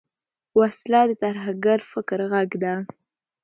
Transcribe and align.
وسله 0.59 1.01
د 1.09 1.11
ترهګر 1.23 1.79
فکر 1.91 2.19
غږ 2.31 2.49
ده 2.63 2.73